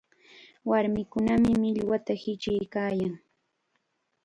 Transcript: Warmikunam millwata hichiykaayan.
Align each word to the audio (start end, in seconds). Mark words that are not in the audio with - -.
Warmikunam 0.69 1.43
millwata 1.61 2.11
hichiykaayan. 2.21 3.13